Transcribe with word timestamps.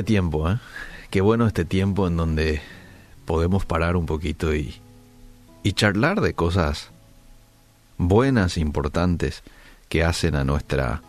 este 0.00 0.06
tiempo, 0.06 0.50
¿eh? 0.50 0.58
Qué 1.10 1.20
bueno 1.20 1.46
este 1.46 1.66
tiempo 1.66 2.06
en 2.06 2.16
donde 2.16 2.62
podemos 3.26 3.66
parar 3.66 3.96
un 3.96 4.06
poquito 4.06 4.54
y, 4.54 4.76
y 5.62 5.74
charlar 5.74 6.22
de 6.22 6.32
cosas 6.32 6.90
buenas, 7.98 8.56
importantes, 8.56 9.42
que 9.90 10.02
hacen 10.02 10.36
a 10.36 10.44
nuestra 10.44 11.02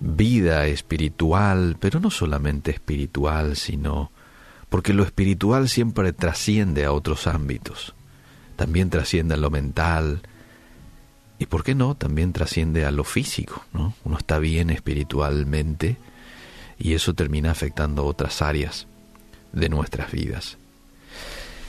vida 0.00 0.66
espiritual, 0.66 1.76
pero 1.78 2.00
no 2.00 2.10
solamente 2.10 2.72
espiritual, 2.72 3.54
sino 3.54 4.10
porque 4.70 4.92
lo 4.92 5.04
espiritual 5.04 5.68
siempre 5.68 6.12
trasciende 6.12 6.84
a 6.84 6.90
otros 6.90 7.28
ámbitos. 7.28 7.94
También 8.56 8.90
trasciende 8.90 9.34
a 9.34 9.36
lo 9.36 9.50
mental 9.50 10.22
y, 11.38 11.46
¿por 11.46 11.62
qué 11.62 11.76
no?, 11.76 11.94
también 11.94 12.32
trasciende 12.32 12.86
a 12.86 12.90
lo 12.90 13.04
físico, 13.04 13.64
¿no? 13.72 13.94
Uno 14.02 14.18
está 14.18 14.40
bien 14.40 14.70
espiritualmente 14.70 15.96
y 16.78 16.94
eso 16.94 17.14
termina 17.14 17.50
afectando 17.50 18.04
otras 18.04 18.42
áreas 18.42 18.86
de 19.52 19.68
nuestras 19.68 20.10
vidas. 20.12 20.58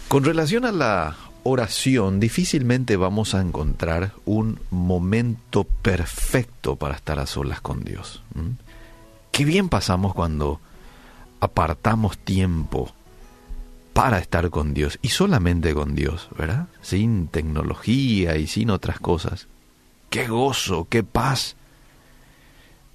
Con 0.08 0.24
relación 0.24 0.66
a 0.66 0.72
la 0.72 1.18
oración, 1.44 2.20
difícilmente 2.20 2.98
vamos 2.98 3.34
a 3.34 3.42
encontrar 3.42 4.14
un 4.26 4.60
momento 4.70 5.64
perfecto 5.64 6.76
para 6.76 6.96
estar 6.96 7.20
a 7.20 7.26
solas 7.26 7.62
con 7.62 7.84
Dios. 7.84 8.24
Qué 9.32 9.46
bien 9.46 9.70
pasamos 9.70 10.14
cuando 10.14 10.60
apartamos 11.40 12.18
tiempo 12.18 12.92
para 13.94 14.20
estar 14.20 14.50
con 14.50 14.74
Dios 14.74 15.00
y 15.02 15.10
solamente 15.10 15.74
con 15.74 15.96
Dios, 15.96 16.30
¿verdad? 16.38 16.68
Sin 16.82 17.28
tecnología 17.28 18.38
y 18.38 18.48
sin 18.48 18.70
otras 18.70 19.00
cosas. 19.00 19.48
Qué 20.10 20.28
gozo, 20.28 20.88
qué 20.90 21.04
paz 21.04 21.56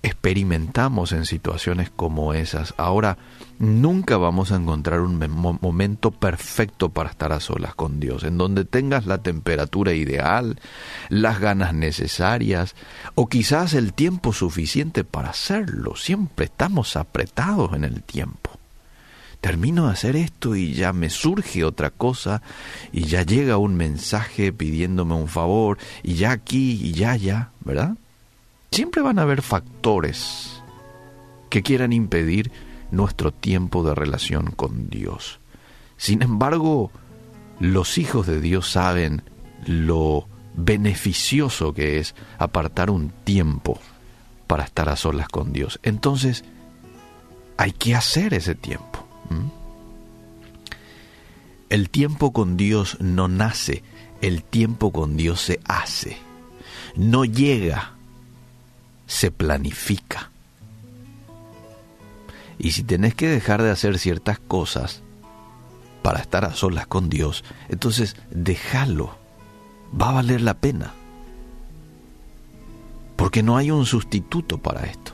experimentamos 0.02 1.12
en 1.12 1.24
situaciones 1.24 1.90
como 1.90 2.34
esas. 2.34 2.74
Ahora, 2.76 3.18
nunca 3.58 4.16
vamos 4.16 4.50
a 4.50 4.56
encontrar 4.56 5.00
un 5.00 5.18
momento 5.60 6.10
perfecto 6.10 6.88
para 6.88 7.10
estar 7.10 7.32
a 7.32 7.40
solas 7.40 7.74
con 7.74 8.00
Dios, 8.00 8.24
en 8.24 8.36
donde 8.36 8.64
tengas 8.64 9.06
la 9.06 9.18
temperatura 9.18 9.92
ideal, 9.92 10.58
las 11.08 11.38
ganas 11.38 11.72
necesarias 11.72 12.74
o 13.14 13.28
quizás 13.28 13.74
el 13.74 13.92
tiempo 13.92 14.32
suficiente 14.32 15.04
para 15.04 15.30
hacerlo. 15.30 15.94
Siempre 15.94 16.46
estamos 16.46 16.96
apretados 16.96 17.74
en 17.74 17.84
el 17.84 18.02
tiempo. 18.02 18.50
Termino 19.40 19.86
de 19.86 19.92
hacer 19.92 20.14
esto 20.14 20.54
y 20.54 20.72
ya 20.72 20.92
me 20.92 21.10
surge 21.10 21.64
otra 21.64 21.90
cosa 21.90 22.42
y 22.92 23.04
ya 23.04 23.22
llega 23.22 23.56
un 23.56 23.74
mensaje 23.74 24.52
pidiéndome 24.52 25.14
un 25.14 25.26
favor 25.26 25.78
y 26.04 26.14
ya 26.14 26.30
aquí 26.30 26.78
y 26.80 26.92
ya 26.92 27.16
ya, 27.16 27.50
¿verdad? 27.64 27.96
Siempre 28.72 29.02
van 29.02 29.18
a 29.18 29.22
haber 29.22 29.42
factores 29.42 30.62
que 31.50 31.62
quieran 31.62 31.92
impedir 31.92 32.50
nuestro 32.90 33.30
tiempo 33.30 33.82
de 33.82 33.94
relación 33.94 34.46
con 34.46 34.88
Dios. 34.88 35.40
Sin 35.98 36.22
embargo, 36.22 36.90
los 37.60 37.98
hijos 37.98 38.26
de 38.26 38.40
Dios 38.40 38.70
saben 38.70 39.22
lo 39.66 40.26
beneficioso 40.54 41.74
que 41.74 41.98
es 41.98 42.14
apartar 42.38 42.90
un 42.90 43.10
tiempo 43.24 43.78
para 44.46 44.64
estar 44.64 44.88
a 44.88 44.96
solas 44.96 45.28
con 45.28 45.52
Dios. 45.52 45.78
Entonces, 45.82 46.42
hay 47.58 47.72
que 47.72 47.94
hacer 47.94 48.32
ese 48.32 48.54
tiempo. 48.54 49.06
El 51.68 51.90
tiempo 51.90 52.32
con 52.32 52.56
Dios 52.56 52.96
no 53.00 53.28
nace, 53.28 53.82
el 54.22 54.42
tiempo 54.42 54.92
con 54.92 55.18
Dios 55.18 55.42
se 55.42 55.60
hace. 55.66 56.16
No 56.96 57.26
llega 57.26 57.96
se 59.06 59.30
planifica. 59.30 60.30
Y 62.58 62.72
si 62.72 62.84
tenés 62.84 63.14
que 63.14 63.28
dejar 63.28 63.62
de 63.62 63.70
hacer 63.70 63.98
ciertas 63.98 64.38
cosas 64.38 65.02
para 66.02 66.20
estar 66.20 66.44
a 66.44 66.54
solas 66.54 66.86
con 66.86 67.08
Dios, 67.08 67.44
entonces 67.68 68.16
déjalo. 68.30 69.16
Va 70.00 70.10
a 70.10 70.12
valer 70.12 70.40
la 70.40 70.54
pena. 70.54 70.94
Porque 73.16 73.42
no 73.42 73.56
hay 73.56 73.70
un 73.70 73.84
sustituto 73.84 74.58
para 74.58 74.84
esto. 74.84 75.12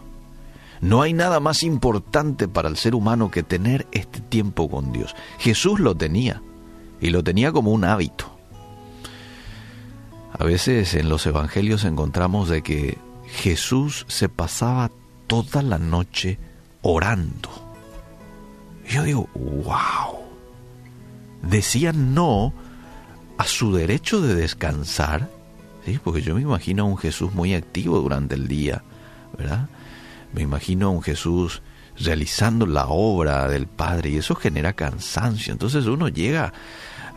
No 0.81 1.03
hay 1.03 1.13
nada 1.13 1.41
más 1.41 1.63
importante 1.63 2.47
para 2.47 2.69
el 2.69 2.77
ser 2.77 2.95
humano 2.95 3.31
que 3.31 3.43
tener 3.43 3.87
este 3.93 4.21
tiempo 4.21 4.71
con 4.71 4.93
Dios. 4.93 5.17
Jesús 5.39 5.81
lo 5.81 5.97
tenía 5.97 6.43
y 7.01 7.11
lo 7.11 7.25
tenía 7.25 7.51
como 7.53 7.73
un 7.73 7.85
hábito. 7.85 8.37
A 10.33 10.45
veces 10.45 10.95
en 10.95 11.09
los 11.09 11.27
evangelios 11.27 11.85
encontramos 11.85 12.49
de 12.49 12.63
que 12.63 12.99
Jesús 13.31 14.05
se 14.09 14.29
pasaba 14.29 14.91
toda 15.27 15.63
la 15.63 15.79
noche 15.79 16.39
orando. 16.83 17.51
yo 18.89 19.03
digo, 19.03 19.29
wow. 19.35 20.19
Decían 21.43 22.15
no 22.15 22.53
a 23.37 23.45
su 23.45 23.73
derecho 23.73 24.21
de 24.21 24.35
descansar, 24.35 25.31
porque 26.05 26.23
yo 26.23 26.35
me 26.35 26.43
imagino 26.43 26.83
a 26.83 26.87
un 26.87 26.99
Jesús 26.99 27.33
muy 27.33 27.55
activo 27.55 27.99
durante 28.01 28.35
el 28.35 28.49
día, 28.49 28.83
¿verdad? 29.37 29.69
Me 30.33 30.43
imagino 30.43 30.89
a 30.89 30.91
un 30.91 31.03
Jesús 31.03 31.63
realizando 31.99 32.67
la 32.67 32.87
obra 32.89 33.49
del 33.49 33.67
Padre 33.67 34.11
y 34.11 34.17
eso 34.19 34.35
genera 34.35 34.75
cansancio. 34.75 35.53
Entonces 35.53 35.87
uno 35.87 36.09
llega 36.09 36.53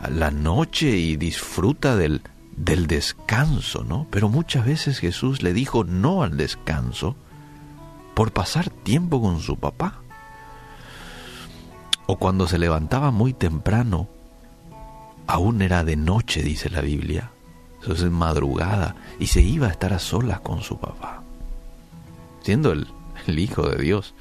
a 0.00 0.10
la 0.10 0.30
noche 0.30 0.96
y 0.96 1.16
disfruta 1.16 1.96
del, 1.96 2.22
del 2.56 2.86
descanso, 2.86 3.84
¿no? 3.84 4.06
Pero 4.10 4.28
muchas 4.28 4.64
veces 4.66 4.98
Jesús 4.98 5.42
le 5.42 5.52
dijo 5.52 5.84
no 5.84 6.22
al 6.22 6.36
descanso 6.36 7.16
por 8.14 8.32
pasar 8.32 8.70
tiempo 8.70 9.20
con 9.20 9.40
su 9.40 9.56
papá. 9.56 10.00
O 12.06 12.16
cuando 12.16 12.46
se 12.46 12.58
levantaba 12.58 13.10
muy 13.10 13.32
temprano, 13.32 14.08
aún 15.26 15.62
era 15.62 15.84
de 15.84 15.96
noche, 15.96 16.42
dice 16.42 16.68
la 16.68 16.80
Biblia, 16.80 17.30
eso 17.82 17.92
es 17.92 18.02
madrugada, 18.02 18.96
y 19.18 19.28
se 19.28 19.40
iba 19.40 19.68
a 19.68 19.70
estar 19.70 19.92
a 19.92 19.98
solas 19.98 20.40
con 20.40 20.62
su 20.62 20.78
papá, 20.78 21.22
siendo 22.42 22.72
el, 22.72 22.88
Hijo 23.24 23.68
de 23.68 23.80
Dios. 23.80 24.16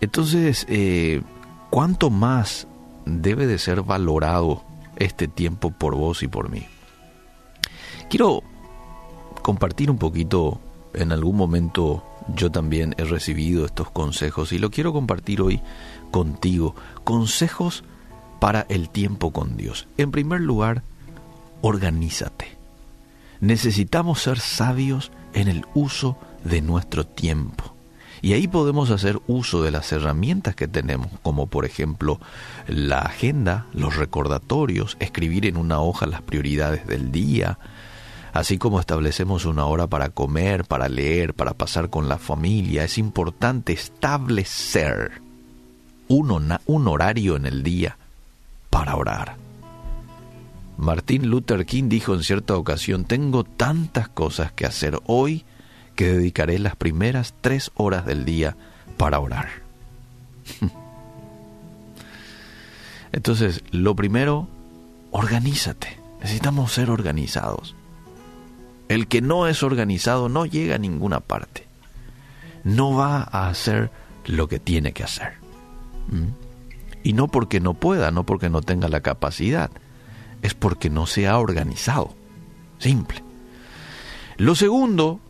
Entonces, 0.00 0.66
eh, 0.68 1.22
¿cuánto 1.70 2.10
más 2.10 2.66
debe 3.06 3.46
de 3.46 3.58
ser 3.58 3.82
valorado 3.82 4.64
este 4.96 5.28
tiempo 5.28 5.70
por 5.70 5.94
vos 5.94 6.24
y 6.24 6.28
por 6.28 6.50
mí? 6.50 6.66
Quiero 8.12 8.42
compartir 9.40 9.90
un 9.90 9.96
poquito, 9.96 10.60
en 10.92 11.12
algún 11.12 11.34
momento 11.34 12.04
yo 12.36 12.52
también 12.52 12.94
he 12.98 13.04
recibido 13.04 13.64
estos 13.64 13.90
consejos 13.90 14.52
y 14.52 14.58
lo 14.58 14.70
quiero 14.70 14.92
compartir 14.92 15.40
hoy 15.40 15.62
contigo. 16.10 16.74
Consejos 17.04 17.84
para 18.38 18.66
el 18.68 18.90
tiempo 18.90 19.32
con 19.32 19.56
Dios. 19.56 19.88
En 19.96 20.10
primer 20.10 20.42
lugar, 20.42 20.82
organízate. 21.62 22.48
Necesitamos 23.40 24.20
ser 24.20 24.40
sabios 24.40 25.10
en 25.32 25.48
el 25.48 25.64
uso 25.72 26.18
de 26.44 26.60
nuestro 26.60 27.06
tiempo. 27.06 27.74
Y 28.20 28.34
ahí 28.34 28.46
podemos 28.46 28.90
hacer 28.90 29.20
uso 29.26 29.62
de 29.62 29.70
las 29.70 29.90
herramientas 29.90 30.54
que 30.54 30.68
tenemos, 30.68 31.08
como 31.22 31.46
por 31.46 31.64
ejemplo 31.64 32.20
la 32.66 32.98
agenda, 32.98 33.68
los 33.72 33.96
recordatorios, 33.96 34.98
escribir 35.00 35.46
en 35.46 35.56
una 35.56 35.80
hoja 35.80 36.06
las 36.06 36.20
prioridades 36.20 36.86
del 36.86 37.10
día, 37.10 37.58
Así 38.32 38.56
como 38.56 38.80
establecemos 38.80 39.44
una 39.44 39.66
hora 39.66 39.86
para 39.88 40.08
comer, 40.08 40.64
para 40.64 40.88
leer, 40.88 41.34
para 41.34 41.52
pasar 41.52 41.90
con 41.90 42.08
la 42.08 42.16
familia, 42.16 42.84
es 42.84 42.96
importante 42.96 43.74
establecer 43.74 45.20
un, 46.08 46.88
horario 46.88 47.36
en 47.36 47.46
el 47.46 47.62
día 47.62 47.96
para 48.70 48.96
orar. 48.96 49.36
Martin 50.78 51.28
Luther 51.28 51.66
King 51.66 51.88
dijo 51.88 52.14
en 52.14 52.22
cierta 52.22 52.56
ocasión, 52.56 53.04
tengo 53.04 53.44
tantas 53.44 54.08
cosas 54.08 54.50
que 54.52 54.64
hacer 54.66 54.98
hoy 55.06 55.44
que 55.94 56.12
dedicaré 56.12 56.58
las 56.58 56.74
primeras 56.74 57.34
tres 57.40 57.70
horas 57.74 58.06
del 58.06 58.24
día 58.24 58.56
para 58.96 59.20
orar. 59.20 59.48
Entonces, 63.12 63.62
lo 63.70 63.94
primero, 63.94 64.48
organízate. 65.10 65.98
Necesitamos 66.20 66.72
ser 66.72 66.88
organizados. 66.88 67.76
El 68.92 69.08
que 69.08 69.22
no 69.22 69.46
es 69.46 69.62
organizado 69.62 70.28
no 70.28 70.44
llega 70.44 70.74
a 70.74 70.78
ninguna 70.78 71.20
parte. 71.20 71.66
No 72.62 72.94
va 72.94 73.22
a 73.22 73.48
hacer 73.48 73.90
lo 74.26 74.48
que 74.48 74.58
tiene 74.58 74.92
que 74.92 75.02
hacer. 75.02 75.32
¿Mm? 76.08 76.28
Y 77.02 77.14
no 77.14 77.28
porque 77.28 77.58
no 77.58 77.72
pueda, 77.72 78.10
no 78.10 78.26
porque 78.26 78.50
no 78.50 78.60
tenga 78.60 78.88
la 78.88 79.00
capacidad, 79.00 79.70
es 80.42 80.52
porque 80.52 80.90
no 80.90 81.06
se 81.06 81.26
ha 81.26 81.38
organizado. 81.38 82.14
Simple. 82.80 83.24
Lo 84.36 84.54
segundo, 84.54 85.20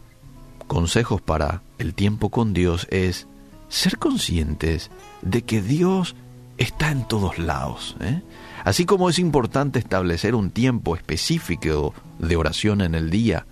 consejos 0.67 1.21
para 1.21 1.63
el 1.79 1.95
tiempo 1.95 2.31
con 2.31 2.55
Dios, 2.55 2.89
es 2.91 3.29
ser 3.69 3.97
conscientes 3.97 4.91
de 5.21 5.43
que 5.43 5.63
Dios 5.63 6.17
está 6.59 6.91
en 6.91 7.07
todos 7.07 7.39
lados. 7.39 7.95
¿eh? 8.01 8.23
Así 8.65 8.87
como 8.87 9.09
es 9.09 9.21
importante 9.21 9.79
establecer 9.79 10.35
un 10.35 10.51
tiempo 10.51 10.97
específico 10.97 11.95
de 12.19 12.35
oración 12.35 12.81
en 12.81 12.97
el 12.97 13.09
día, 13.09 13.47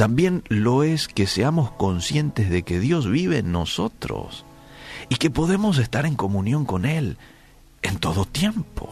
también 0.00 0.44
lo 0.48 0.82
es 0.82 1.08
que 1.08 1.26
seamos 1.26 1.72
conscientes 1.72 2.48
de 2.48 2.62
que 2.62 2.80
Dios 2.80 3.06
vive 3.06 3.36
en 3.36 3.52
nosotros. 3.52 4.46
y 5.10 5.16
que 5.16 5.28
podemos 5.28 5.76
estar 5.76 6.06
en 6.06 6.14
comunión 6.14 6.64
con 6.64 6.86
Él 6.86 7.18
en 7.82 7.98
todo 7.98 8.24
tiempo. 8.24 8.88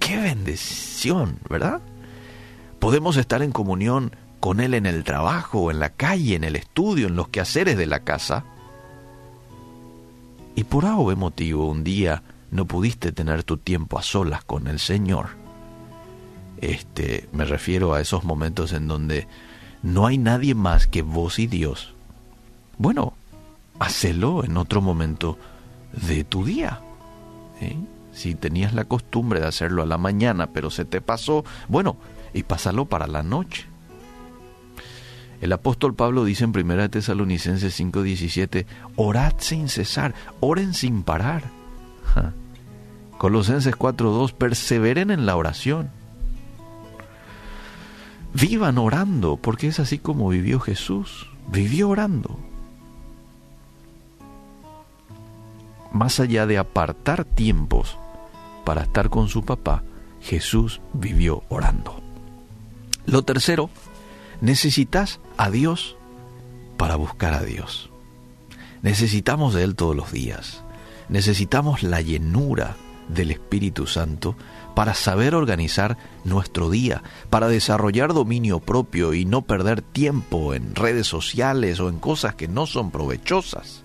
¡Qué 0.00 0.16
bendición, 0.16 1.38
¿verdad? 1.50 1.82
Podemos 2.78 3.18
estar 3.18 3.42
en 3.42 3.52
comunión 3.52 4.16
con 4.40 4.60
Él 4.60 4.72
en 4.72 4.86
el 4.86 5.04
trabajo, 5.04 5.70
en 5.70 5.78
la 5.78 5.90
calle, 5.90 6.36
en 6.36 6.44
el 6.44 6.56
estudio, 6.56 7.08
en 7.08 7.16
los 7.16 7.28
quehaceres 7.28 7.76
de 7.76 7.86
la 7.86 8.00
casa. 8.00 8.44
Y 10.54 10.64
por 10.64 10.86
algo 10.86 11.14
motivo 11.16 11.68
un 11.68 11.84
día 11.84 12.22
no 12.50 12.64
pudiste 12.64 13.12
tener 13.12 13.42
tu 13.42 13.58
tiempo 13.58 13.98
a 13.98 14.02
solas 14.02 14.42
con 14.42 14.68
el 14.68 14.78
Señor. 14.78 15.26
Este, 16.62 17.28
me 17.32 17.44
refiero 17.44 17.92
a 17.92 18.00
esos 18.00 18.24
momentos 18.24 18.72
en 18.72 18.88
donde 18.88 19.28
no 19.82 20.06
hay 20.06 20.18
nadie 20.18 20.54
más 20.54 20.86
que 20.86 21.02
vos 21.02 21.38
y 21.38 21.46
Dios. 21.46 21.94
Bueno, 22.78 23.14
hacelo 23.78 24.44
en 24.44 24.56
otro 24.56 24.80
momento 24.80 25.38
de 25.92 26.24
tu 26.24 26.44
día. 26.44 26.80
¿eh? 27.60 27.76
Si 28.12 28.34
tenías 28.34 28.74
la 28.74 28.84
costumbre 28.84 29.40
de 29.40 29.46
hacerlo 29.46 29.82
a 29.82 29.86
la 29.86 29.98
mañana, 29.98 30.48
pero 30.48 30.70
se 30.70 30.84
te 30.84 31.00
pasó, 31.00 31.44
bueno, 31.68 31.96
y 32.34 32.42
pásalo 32.42 32.86
para 32.86 33.06
la 33.06 33.22
noche. 33.22 33.66
El 35.40 35.52
apóstol 35.52 35.94
Pablo 35.94 36.24
dice 36.24 36.44
en 36.44 36.50
1 36.50 36.90
Tesalonicenses 36.90 37.78
5:17, 37.78 38.66
orad 38.96 39.34
sin 39.38 39.68
cesar, 39.68 40.14
oren 40.40 40.74
sin 40.74 41.04
parar. 41.04 41.44
Colosenses 43.18 43.76
4:2, 43.76 44.32
perseveren 44.32 45.10
en 45.10 45.26
la 45.26 45.36
oración. 45.36 45.90
Vivan 48.40 48.78
orando, 48.78 49.36
porque 49.36 49.66
es 49.66 49.80
así 49.80 49.98
como 49.98 50.28
vivió 50.28 50.60
Jesús, 50.60 51.26
vivió 51.50 51.88
orando. 51.88 52.38
Más 55.92 56.20
allá 56.20 56.46
de 56.46 56.56
apartar 56.56 57.24
tiempos 57.24 57.98
para 58.64 58.82
estar 58.82 59.10
con 59.10 59.28
su 59.28 59.44
papá, 59.44 59.82
Jesús 60.20 60.80
vivió 60.92 61.42
orando. 61.48 62.00
Lo 63.06 63.22
tercero, 63.22 63.70
necesitas 64.40 65.18
a 65.36 65.50
Dios 65.50 65.96
para 66.76 66.94
buscar 66.94 67.34
a 67.34 67.42
Dios. 67.42 67.90
Necesitamos 68.82 69.52
de 69.52 69.64
Él 69.64 69.74
todos 69.74 69.96
los 69.96 70.12
días. 70.12 70.62
Necesitamos 71.08 71.82
la 71.82 72.02
llenura 72.02 72.76
del 73.08 73.32
Espíritu 73.32 73.86
Santo 73.86 74.36
para 74.78 74.94
saber 74.94 75.34
organizar 75.34 75.98
nuestro 76.22 76.70
día, 76.70 77.02
para 77.30 77.48
desarrollar 77.48 78.14
dominio 78.14 78.60
propio 78.60 79.12
y 79.12 79.24
no 79.24 79.42
perder 79.42 79.82
tiempo 79.82 80.54
en 80.54 80.76
redes 80.76 81.08
sociales 81.08 81.80
o 81.80 81.88
en 81.88 81.98
cosas 81.98 82.36
que 82.36 82.46
no 82.46 82.64
son 82.64 82.92
provechosas. 82.92 83.82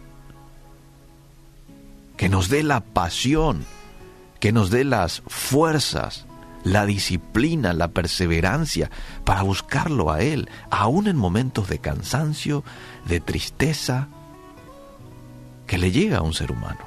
Que 2.16 2.30
nos 2.30 2.48
dé 2.48 2.62
la 2.62 2.82
pasión, 2.82 3.66
que 4.40 4.52
nos 4.52 4.70
dé 4.70 4.84
las 4.84 5.24
fuerzas 5.26 6.28
la 6.64 6.86
disciplina, 6.86 7.74
la 7.74 7.88
perseverancia 7.88 8.92
para 9.26 9.42
buscarlo 9.42 10.12
a 10.12 10.22
Él, 10.22 10.48
aún 10.70 11.08
en 11.08 11.18
momentos 11.18 11.70
de 11.70 11.80
cansancio, 11.80 12.64
de 13.08 13.20
tristeza, 13.20 14.10
que 15.66 15.80
le 15.80 15.90
llega 15.90 16.20
a 16.20 16.22
un 16.22 16.36
ser 16.36 16.52
humano. 16.52 16.82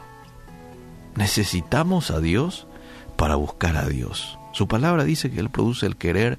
Necesitamos 1.16 2.12
a 2.12 2.20
Dios 2.20 2.68
para 3.16 3.36
buscar 3.36 3.76
a 3.76 3.86
Dios. 3.86 4.38
Su 4.52 4.68
palabra 4.68 5.04
dice 5.04 5.30
que 5.30 5.40
Él 5.40 5.50
produce 5.50 5.86
el 5.86 5.96
querer 5.96 6.38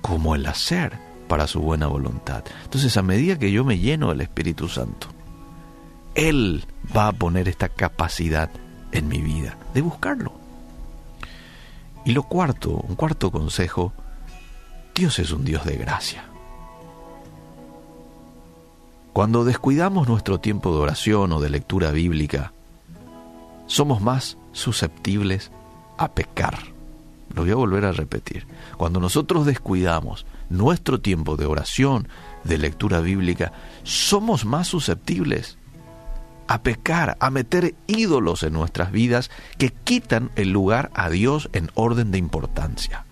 como 0.00 0.34
el 0.34 0.46
hacer 0.46 0.98
para 1.28 1.46
su 1.46 1.60
buena 1.60 1.86
voluntad. 1.86 2.44
Entonces, 2.64 2.96
a 2.96 3.02
medida 3.02 3.38
que 3.38 3.52
yo 3.52 3.64
me 3.64 3.78
lleno 3.78 4.08
del 4.08 4.20
Espíritu 4.20 4.68
Santo, 4.68 5.08
Él 6.14 6.64
va 6.96 7.08
a 7.08 7.12
poner 7.12 7.48
esta 7.48 7.68
capacidad 7.68 8.50
en 8.92 9.08
mi 9.08 9.20
vida 9.20 9.56
de 9.74 9.82
buscarlo. 9.82 10.32
Y 12.04 12.12
lo 12.12 12.24
cuarto, 12.24 12.70
un 12.70 12.96
cuarto 12.96 13.30
consejo, 13.30 13.92
Dios 14.94 15.18
es 15.18 15.30
un 15.30 15.44
Dios 15.44 15.64
de 15.64 15.76
gracia. 15.76 16.24
Cuando 19.12 19.44
descuidamos 19.44 20.08
nuestro 20.08 20.40
tiempo 20.40 20.72
de 20.74 20.80
oración 20.80 21.32
o 21.32 21.40
de 21.40 21.50
lectura 21.50 21.90
bíblica, 21.90 22.52
somos 23.66 24.00
más 24.00 24.38
susceptibles 24.52 25.52
a 26.00 26.12
pecar. 26.12 26.58
Lo 27.34 27.42
voy 27.42 27.50
a 27.52 27.56
volver 27.56 27.84
a 27.84 27.92
repetir. 27.92 28.46
Cuando 28.78 29.00
nosotros 29.00 29.44
descuidamos 29.44 30.24
nuestro 30.48 31.00
tiempo 31.00 31.36
de 31.36 31.44
oración, 31.44 32.08
de 32.42 32.56
lectura 32.56 33.00
bíblica, 33.00 33.52
somos 33.84 34.46
más 34.46 34.66
susceptibles 34.66 35.58
a 36.48 36.62
pecar, 36.62 37.18
a 37.20 37.30
meter 37.30 37.74
ídolos 37.86 38.42
en 38.42 38.54
nuestras 38.54 38.90
vidas 38.90 39.30
que 39.58 39.70
quitan 39.70 40.30
el 40.36 40.50
lugar 40.50 40.90
a 40.94 41.10
Dios 41.10 41.50
en 41.52 41.70
orden 41.74 42.10
de 42.10 42.18
importancia. 42.18 43.04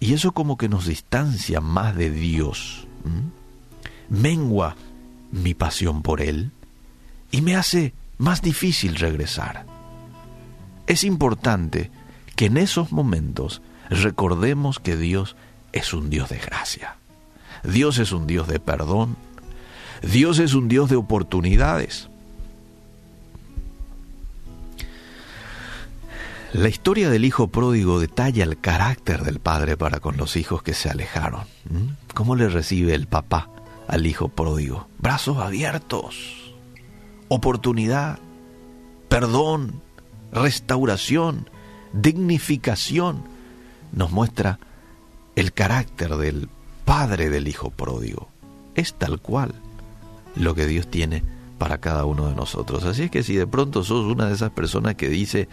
Y 0.00 0.14
eso 0.14 0.32
como 0.32 0.56
que 0.56 0.70
nos 0.70 0.86
distancia 0.86 1.60
más 1.60 1.94
de 1.94 2.10
Dios. 2.10 2.86
Mengua 4.08 4.74
mi 5.30 5.52
pasión 5.52 6.02
por 6.02 6.22
Él 6.22 6.50
y 7.30 7.42
me 7.42 7.56
hace 7.56 7.92
más 8.18 8.42
difícil 8.42 8.96
regresar. 8.96 9.66
Es 10.86 11.04
importante 11.04 11.90
que 12.36 12.46
en 12.46 12.56
esos 12.56 12.92
momentos 12.92 13.62
recordemos 13.90 14.80
que 14.80 14.96
Dios 14.96 15.36
es 15.72 15.92
un 15.92 16.10
Dios 16.10 16.28
de 16.28 16.38
gracia. 16.38 16.96
Dios 17.62 17.98
es 17.98 18.12
un 18.12 18.26
Dios 18.26 18.48
de 18.48 18.60
perdón. 18.60 19.16
Dios 20.02 20.38
es 20.38 20.54
un 20.54 20.68
Dios 20.68 20.90
de 20.90 20.96
oportunidades. 20.96 22.08
La 26.52 26.68
historia 26.68 27.10
del 27.10 27.24
hijo 27.24 27.48
pródigo 27.48 27.98
detalla 27.98 28.44
el 28.44 28.60
carácter 28.60 29.24
del 29.24 29.40
padre 29.40 29.76
para 29.76 29.98
con 29.98 30.16
los 30.16 30.36
hijos 30.36 30.62
que 30.62 30.72
se 30.72 30.88
alejaron. 30.88 31.42
¿Mm? 31.68 32.12
¿Cómo 32.14 32.36
le 32.36 32.48
recibe 32.48 32.94
el 32.94 33.08
papá 33.08 33.50
al 33.88 34.06
hijo 34.06 34.28
pródigo? 34.28 34.86
Brazos 34.98 35.38
abiertos, 35.38 36.43
oportunidad, 37.34 38.18
perdón, 39.08 39.82
restauración, 40.32 41.48
dignificación. 41.92 43.22
Nos 43.92 44.10
muestra 44.10 44.58
el 45.36 45.52
carácter 45.52 46.16
del 46.16 46.48
padre 46.84 47.30
del 47.30 47.48
hijo 47.48 47.70
pródigo. 47.70 48.28
Es 48.74 48.94
tal 48.94 49.20
cual 49.20 49.54
lo 50.36 50.54
que 50.54 50.66
Dios 50.66 50.88
tiene 50.88 51.22
para 51.58 51.78
cada 51.78 52.04
uno 52.04 52.28
de 52.28 52.34
nosotros. 52.34 52.84
Así 52.84 53.04
es 53.04 53.10
que 53.10 53.22
si 53.22 53.34
de 53.34 53.46
pronto 53.46 53.84
sos 53.84 54.04
una 54.04 54.26
de 54.26 54.34
esas 54.34 54.50
personas 54.50 54.96
que 54.96 55.08
dice, 55.08 55.48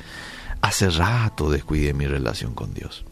hace 0.61 0.89
rato 0.89 1.49
descuidé 1.49 1.93
mi 1.93 2.07
relación 2.07 2.53
con 2.53 2.73
Dios. 2.73 3.05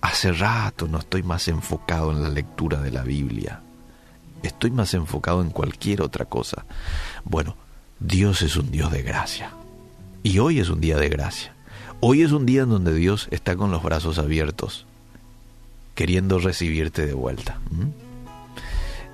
Hace 0.00 0.32
rato 0.32 0.88
no 0.88 0.98
estoy 0.98 1.22
más 1.22 1.48
enfocado 1.48 2.10
en 2.10 2.22
la 2.22 2.30
lectura 2.30 2.80
de 2.80 2.90
la 2.90 3.02
Biblia. 3.02 3.62
Estoy 4.42 4.70
más 4.70 4.94
enfocado 4.94 5.42
en 5.42 5.50
cualquier 5.50 6.02
otra 6.02 6.24
cosa. 6.24 6.64
Bueno, 7.24 7.56
Dios 7.98 8.42
es 8.42 8.56
un 8.56 8.70
Dios 8.70 8.90
de 8.90 9.02
gracia. 9.02 9.52
Y 10.22 10.38
hoy 10.38 10.60
es 10.60 10.68
un 10.68 10.80
día 10.80 10.96
de 10.96 11.08
gracia. 11.08 11.54
Hoy 12.00 12.22
es 12.22 12.32
un 12.32 12.46
día 12.46 12.62
en 12.62 12.70
donde 12.70 12.94
Dios 12.94 13.28
está 13.30 13.56
con 13.56 13.70
los 13.70 13.82
brazos 13.82 14.18
abiertos 14.18 14.86
queriendo 15.94 16.38
recibirte 16.38 17.06
de 17.06 17.12
vuelta. 17.12 17.58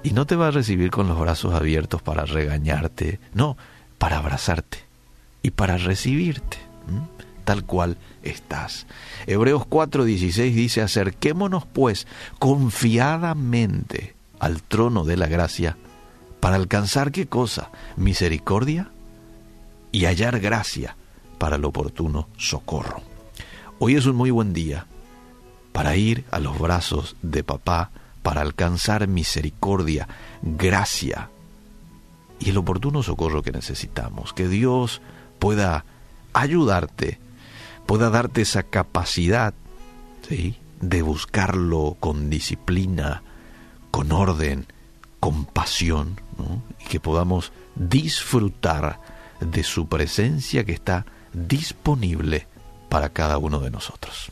Y 0.05 0.13
no 0.13 0.27
te 0.27 0.37
va 0.37 0.49
a 0.49 0.53
recibir 0.53 0.91
con 0.91 1.09
los 1.09 1.19
brazos 1.19 1.53
abiertos 1.53 2.01
para 2.01 2.25
regañarte, 2.25 3.19
no, 3.35 3.57
para 3.99 4.19
abrazarte 4.19 4.79
y 5.43 5.51
para 5.51 5.79
recibirte, 5.79 6.59
tal 7.45 7.65
cual 7.65 7.97
estás. 8.23 8.87
Hebreos 9.27 9.63
4:16 9.69 10.55
dice, 10.55 10.83
acerquémonos 10.83 11.67
pues 11.67 12.07
confiadamente 12.39 14.16
al 14.39 14.63
trono 14.63 15.05
de 15.05 15.17
la 15.17 15.27
gracia 15.27 15.77
para 16.41 16.57
alcanzar 16.57 17.13
qué 17.13 17.27
cosa? 17.27 17.71
Misericordia 17.97 18.91
y 19.93 20.05
hallar 20.05 20.41
gracia 20.41 20.97
para 21.39 21.57
el 21.57 21.65
oportuno 21.65 22.29
socorro. 22.37 23.03
Hoy 23.79 23.97
es 23.97 24.07
un 24.07 24.17
muy 24.17 24.31
buen 24.31 24.53
día 24.53 24.87
para 25.73 25.97
ir 25.97 26.25
a 26.31 26.39
los 26.39 26.59
brazos 26.59 27.17
de 27.23 27.45
papá, 27.45 27.91
para 28.23 28.41
alcanzar 28.41 29.07
misericordia, 29.09 30.09
gracia 30.43 31.31
y 32.39 32.51
el 32.51 32.57
oportuno 32.57 33.03
socorro 33.03 33.43
que 33.43 33.53
necesitamos. 33.53 34.33
Que 34.33 34.49
Dios 34.49 35.01
pueda 35.39 35.85
ayudarte, 36.33 37.19
pueda 37.87 38.11
darte 38.11 38.43
esa 38.43 38.63
capacidad 38.63 39.55
¿sí? 40.29 40.57
de 40.81 41.03
buscarlo 41.03 41.97
con 42.01 42.31
disciplina, 42.31 43.23
con 43.97 44.13
orden, 44.13 44.67
con 45.21 45.47
pasión, 45.47 46.21
y 46.79 46.85
que 46.85 47.01
podamos 47.01 47.51
disfrutar 47.77 49.01
de 49.41 49.63
su 49.65 49.89
presencia 49.89 50.65
que 50.65 50.75
está 50.75 51.07
disponible 51.33 52.47
para 52.91 53.09
cada 53.09 53.39
uno 53.39 53.59
de 53.59 53.71
nosotros. 53.71 54.31